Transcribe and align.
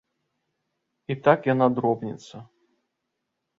І 1.11 1.17
так 1.27 1.39
яна 1.53 1.69
дробніцца. 1.77 2.43